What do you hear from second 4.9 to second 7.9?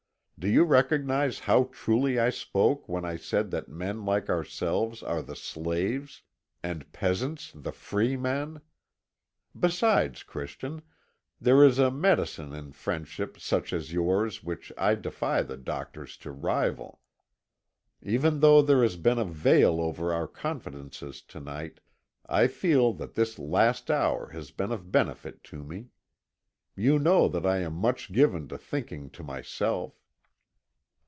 are the slaves, and peasants the